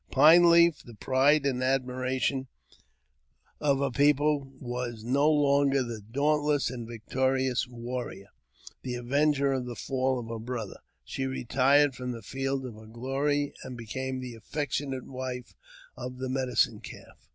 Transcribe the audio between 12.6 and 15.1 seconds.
of her glory, and became the affectionate